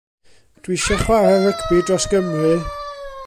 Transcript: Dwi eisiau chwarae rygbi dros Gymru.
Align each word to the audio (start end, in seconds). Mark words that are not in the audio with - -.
Dwi 0.61 0.77
eisiau 0.77 0.97
chwarae 1.01 1.37
rygbi 1.43 1.85
dros 1.89 2.09
Gymru. 2.13 2.55